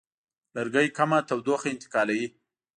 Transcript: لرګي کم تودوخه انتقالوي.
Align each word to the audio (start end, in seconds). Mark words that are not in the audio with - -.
لرګي 0.55 0.87
کم 0.97 1.11
تودوخه 1.27 1.67
انتقالوي. 1.71 2.27